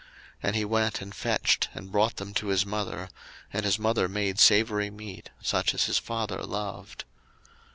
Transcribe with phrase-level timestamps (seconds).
[0.01, 0.09] 01:027:014
[0.47, 3.07] And he went, and fetched, and brought them to his mother:
[3.53, 7.05] and his mother made savoury meat, such as his father loved.